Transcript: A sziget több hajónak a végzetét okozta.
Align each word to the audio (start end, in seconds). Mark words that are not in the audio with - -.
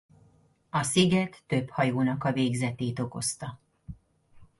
A 0.69 0.83
sziget 0.83 1.43
több 1.47 1.69
hajónak 1.69 2.23
a 2.23 2.31
végzetét 2.33 2.99
okozta. 2.99 3.59